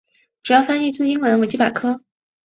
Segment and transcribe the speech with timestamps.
[0.41, 2.01] 主要翻译自英文维基百科。